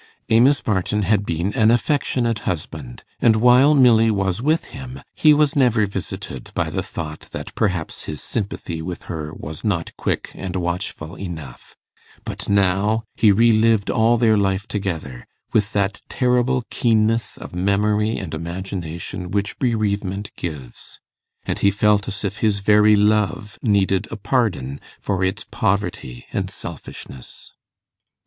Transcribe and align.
Amos 0.31 0.61
Barton 0.61 1.03
had 1.03 1.27
been 1.27 1.53
an 1.53 1.69
affectionate 1.69 2.39
husband, 2.49 3.03
and 3.19 3.35
while 3.35 3.75
Milly 3.75 4.09
was 4.09 4.41
with 4.41 4.65
him, 4.73 4.99
he 5.13 5.31
was 5.31 5.55
never 5.55 5.85
visited 5.85 6.49
by 6.55 6.71
the 6.71 6.81
thought 6.81 7.27
that 7.33 7.53
perhaps 7.53 8.05
his 8.05 8.19
sympathy 8.19 8.81
with 8.81 9.03
her 9.03 9.31
was 9.31 9.63
not 9.63 9.95
quick 9.97 10.31
and 10.33 10.55
watchful 10.55 11.13
enough; 11.15 11.77
but 12.25 12.49
now 12.49 13.03
he 13.15 13.31
re 13.31 13.51
lived 13.51 13.91
all 13.91 14.17
their 14.17 14.35
life 14.35 14.67
together, 14.67 15.27
with 15.53 15.71
that 15.73 16.01
terrible 16.09 16.63
keenness 16.71 17.37
of 17.37 17.53
memory 17.53 18.17
and 18.17 18.33
imagination 18.33 19.29
which 19.29 19.59
bereavement 19.59 20.31
gives, 20.35 20.99
and 21.43 21.59
he 21.59 21.69
felt 21.69 22.07
as 22.07 22.23
if 22.23 22.37
his 22.39 22.61
very 22.61 22.95
love 22.95 23.59
needed 23.61 24.07
a 24.09 24.17
pardon 24.17 24.79
for 24.99 25.23
its 25.23 25.45
poverty 25.51 26.25
and 26.33 26.49
selfishness. 26.49 27.53